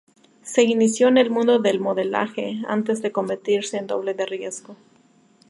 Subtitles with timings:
[0.41, 4.75] Se inició en el mundo del modelaje antes de convertirse en doble de riesgo.